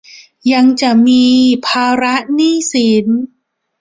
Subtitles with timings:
[0.53, 1.23] ยังจะมี
[1.67, 3.05] ภาระหนี้สิน